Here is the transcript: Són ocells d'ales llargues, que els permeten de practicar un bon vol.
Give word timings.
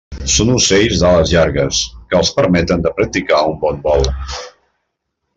Són 0.35 0.47
ocells 0.51 1.01
d'ales 1.01 1.33
llargues, 1.33 1.81
que 2.13 2.17
els 2.21 2.31
permeten 2.37 2.85
de 2.85 2.93
practicar 3.01 3.43
un 3.53 3.61
bon 3.67 3.81
vol. 3.87 4.09